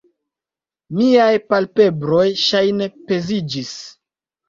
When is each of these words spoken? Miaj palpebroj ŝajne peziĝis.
Miaj 1.01 1.35
palpebroj 1.53 2.25
ŝajne 2.47 2.91
peziĝis. 3.09 3.79